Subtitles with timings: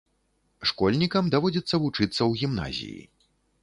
[0.69, 3.01] Школьнікам даводзіцца вучыцца ў гімназіі.